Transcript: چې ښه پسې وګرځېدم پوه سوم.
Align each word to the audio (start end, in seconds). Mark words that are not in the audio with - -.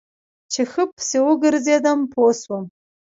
چې 0.51 0.61
ښه 0.71 0.83
پسې 0.95 1.17
وګرځېدم 1.25 1.99
پوه 2.11 2.31
سوم. 2.41 2.63